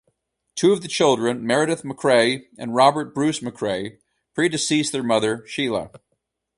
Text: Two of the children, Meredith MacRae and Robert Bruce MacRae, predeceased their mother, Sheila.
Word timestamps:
Two 0.55 0.71
of 0.73 0.81
the 0.81 0.87
children, 0.87 1.45
Meredith 1.45 1.83
MacRae 1.85 2.47
and 2.57 2.73
Robert 2.73 3.13
Bruce 3.13 3.39
MacRae, 3.41 3.99
predeceased 4.33 4.91
their 4.91 5.03
mother, 5.03 5.45
Sheila. 5.45 5.91